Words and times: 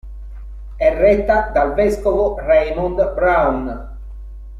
È 0.77 0.97
retta 0.97 1.51
dal 1.53 1.75
vescovo 1.75 2.35
Raymond 2.39 3.13
Browne. 3.13 3.97